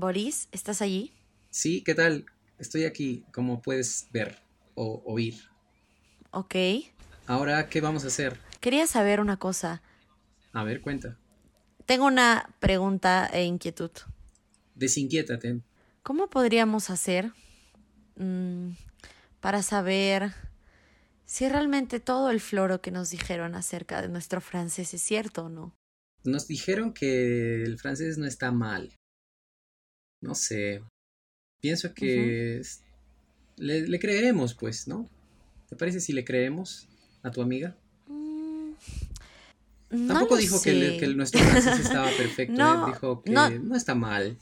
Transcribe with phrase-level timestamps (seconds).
[0.00, 1.12] Boris, ¿estás allí?
[1.50, 2.24] Sí, ¿qué tal?
[2.58, 4.38] Estoy aquí, como puedes ver
[4.74, 5.34] o oír.
[6.30, 6.54] Ok.
[7.26, 8.40] Ahora, ¿qué vamos a hacer?
[8.60, 9.82] Quería saber una cosa.
[10.52, 11.18] A ver, cuenta.
[11.84, 13.90] Tengo una pregunta e inquietud.
[14.74, 15.60] Desinquiétate.
[16.02, 17.32] ¿Cómo podríamos hacer
[18.16, 18.70] mm,
[19.40, 20.32] para saber
[21.26, 25.48] si realmente todo el floro que nos dijeron acerca de nuestro francés es cierto o
[25.50, 25.76] no?
[26.24, 28.99] Nos dijeron que el francés no está mal.
[30.20, 30.82] No sé.
[31.60, 32.62] Pienso que
[33.56, 35.08] le, le, creeremos, pues, ¿no?
[35.68, 36.88] ¿Te parece si le creemos
[37.22, 37.76] a tu amiga?
[38.06, 38.72] Mm,
[40.08, 42.54] Tampoco no dijo lo que, nuestro francés estaba perfecto.
[42.54, 43.50] No, él dijo que no.
[43.50, 44.36] no, está mal.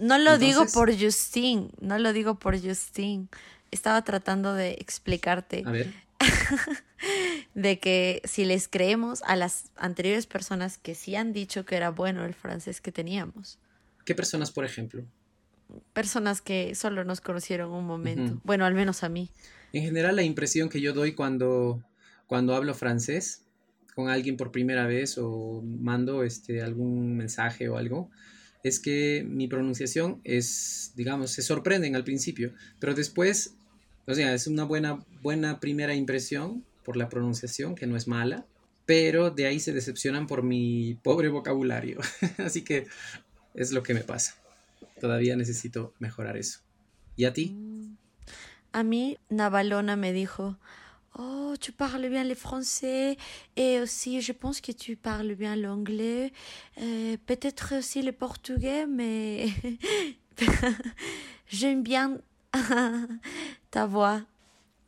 [0.00, 3.28] No lo digo por Justin, no lo digo por Justin.
[3.70, 5.92] Estaba tratando de explicarte A ver.
[7.54, 11.90] de que si les creemos a las anteriores personas que sí han dicho que era
[11.90, 13.58] bueno el francés que teníamos,
[14.06, 15.04] ¿Qué personas, por ejemplo?
[15.92, 18.40] personas que solo nos conocieron un momento, Ujú.
[18.44, 19.30] bueno, al menos a mí.
[19.72, 21.82] En general, la impresión que yo doy cuando,
[22.28, 23.42] cuando hablo francés
[23.94, 28.10] con alguien por primera vez o mando este, algún mensaje o algo,
[28.62, 33.54] es que mi pronunciación es, digamos, se sorprenden al principio, pero después,
[34.06, 38.46] o sea, es una buena, buena primera impresión por la pronunciación, que no es mala,
[38.84, 41.98] pero de ahí se decepcionan por mi pobre vocabulario.
[42.38, 42.86] Así que
[43.56, 44.34] es lo que me pasa.
[45.00, 46.60] Todavía necesito mejorar eso.
[47.16, 47.56] ¿Y a ti?
[48.72, 50.58] A mí Navalona me dijo,
[51.14, 53.16] oh, tu parles bien le français
[53.56, 56.32] et aussi je pense que tu parles bien l'anglais,
[56.78, 59.46] euh, peut-être aussi le portugais, mais
[61.48, 62.20] j'aime bien
[63.70, 64.22] ta voix.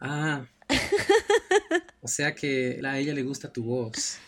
[0.00, 0.42] Ah.
[2.02, 4.19] O sea que a ella le gusta tu voz.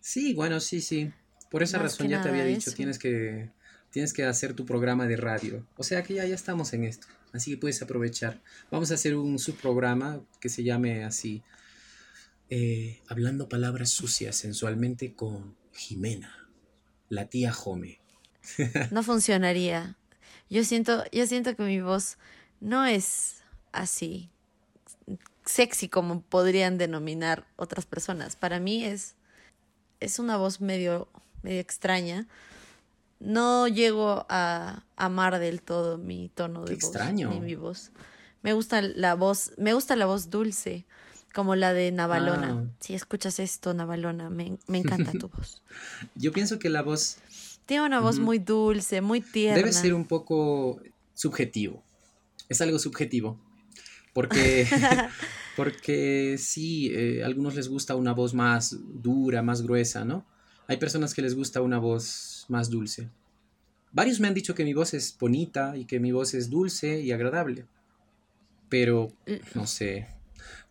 [0.00, 1.10] Sí, bueno, sí, sí.
[1.50, 2.76] Por esa Más razón ya te había dicho, eso.
[2.76, 3.50] tienes que
[3.90, 5.66] tienes que hacer tu programa de radio.
[5.76, 7.06] O sea que ya, ya estamos en esto.
[7.32, 8.40] Así que puedes aprovechar.
[8.70, 11.42] Vamos a hacer un subprograma que se llame así.
[12.50, 16.48] eh, hablando palabras sucias sensualmente con Jimena,
[17.08, 18.00] la tía Jome.
[18.92, 19.96] No funcionaría.
[20.48, 22.18] Yo siento, yo siento que mi voz
[22.60, 24.30] no es así
[25.44, 28.36] sexy como podrían denominar otras personas.
[28.36, 29.14] Para mí es,
[30.00, 31.08] es una voz medio,
[31.46, 32.26] medio extraña.
[33.20, 37.30] No llego a amar del todo mi tono de Qué voz extraño.
[37.30, 37.92] ni mi voz.
[38.42, 40.86] Me gusta la voz, me gusta la voz dulce,
[41.32, 42.66] como la de Navalona.
[42.66, 42.74] Ah.
[42.80, 45.62] Si escuchas esto, Navalona, me, me encanta tu voz.
[46.16, 47.18] Yo pienso que la voz
[47.64, 49.58] Tiene una voz muy dulce, muy tierna.
[49.58, 50.80] Debe ser un poco
[51.14, 51.82] subjetivo.
[52.48, 53.38] Es algo subjetivo.
[54.12, 54.66] Porque,
[55.56, 60.26] porque sí, eh, a algunos les gusta una voz más dura, más gruesa, ¿no?
[60.68, 63.08] Hay personas que les gusta una voz más dulce.
[63.92, 67.00] Varios me han dicho que mi voz es bonita y que mi voz es dulce
[67.00, 67.66] y agradable.
[68.68, 69.12] Pero,
[69.54, 70.08] no sé,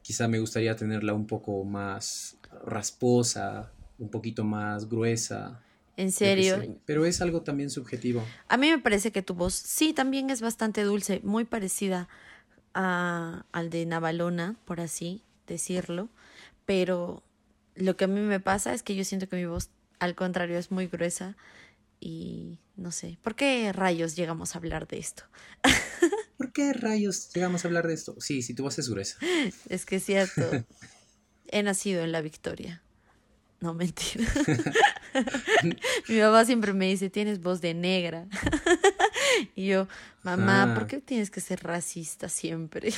[0.02, 5.62] quizá me gustaría tenerla un poco más rasposa, un poquito más gruesa.
[5.98, 6.78] En serio.
[6.86, 8.24] Pero es algo también subjetivo.
[8.50, 12.10] A mí me parece que tu voz sí también es bastante dulce, muy parecida
[12.74, 16.10] a, al de Navalona, por así decirlo,
[16.66, 17.24] pero
[17.76, 19.70] lo que a mí me pasa es que yo siento que mi voz
[20.00, 21.36] al contrario es muy gruesa
[22.00, 25.24] y no sé, ¿por qué rayos llegamos a hablar de esto?
[26.38, 28.16] ¿Por qué rayos llegamos a hablar de esto?
[28.20, 29.18] Sí, si tu voz es gruesa.
[29.70, 30.42] Es que es cierto,
[31.48, 32.82] he nacido en la victoria.
[33.62, 34.26] No, mentira.
[36.10, 38.28] Mi mamá siempre me dice, tienes voz de negra.
[39.56, 39.88] y yo,
[40.24, 40.76] mamá, Ah.
[40.76, 42.94] ¿por qué tienes que ser racista siempre?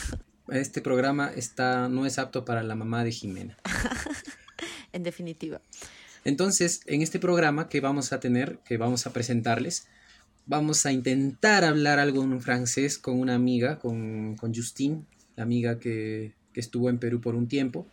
[0.49, 3.57] Este programa está, no es apto para la mamá de Jimena.
[4.93, 5.61] en definitiva.
[6.27, 9.87] Entonces, en este programa que vamos a tener, que vamos a presentarles,
[10.45, 15.05] vamos a intentar hablar algo en francés con una amiga, con, con Justine,
[15.37, 17.87] la amiga que, que estuvo en Perú por un tiempo.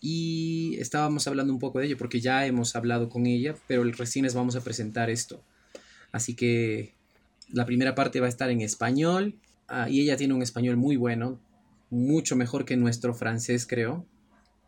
[0.00, 4.24] Y estábamos hablando un poco de ello, porque ya hemos hablado con ella, pero recién
[4.24, 5.40] les vamos a presentar esto.
[6.10, 6.94] Así que
[7.52, 9.38] la primera parte va a estar en español,
[9.68, 11.38] ah, y ella tiene un español muy bueno,
[11.88, 14.04] mucho mejor que nuestro francés, creo.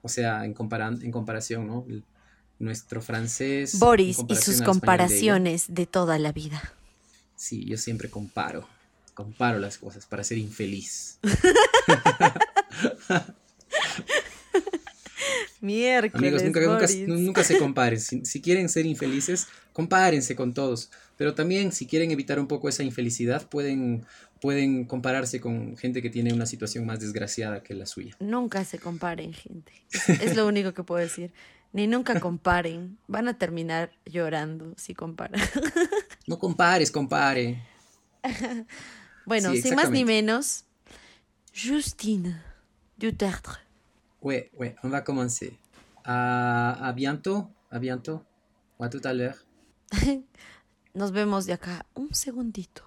[0.02, 1.84] O sea, en, comparan- en comparación, ¿no?
[2.58, 3.78] Nuestro francés.
[3.78, 6.74] Boris y sus de comparaciones de toda la vida.
[7.36, 8.68] Sí, yo siempre comparo.
[9.14, 11.18] Comparo las cosas para ser infeliz.
[15.60, 17.08] Miércoles, Amigos, nunca, nunca, Boris.
[17.08, 18.00] nunca se comparen.
[18.00, 20.90] Si, si quieren ser infelices, compárense con todos.
[21.16, 24.04] Pero también, si quieren evitar un poco esa infelicidad, pueden,
[24.40, 28.16] pueden compararse con gente que tiene una situación más desgraciada que la suya.
[28.18, 29.72] Nunca se comparen, gente.
[30.08, 31.32] Es lo único que puedo decir.
[31.72, 32.98] Ni nunca comparen.
[33.08, 35.40] Van a terminar llorando si comparan.
[36.26, 37.60] No compares, compare.
[39.26, 40.64] bueno, Sí, sin más ni menos,
[41.52, 42.40] Justine
[42.96, 43.58] Duterte.
[44.20, 45.58] Ouais, ouais, on va commencer.
[46.04, 48.22] À, à bientôt, à bientôt,
[48.78, 49.44] ou à tout à l'heure.
[50.94, 52.82] Nos vemos de acá un segundito.